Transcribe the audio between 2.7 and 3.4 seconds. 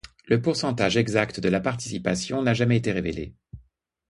été révélé.